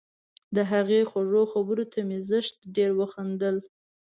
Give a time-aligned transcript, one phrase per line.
[0.55, 3.55] د هغې خوږو خبرو ته مې زښت ډېر وخندل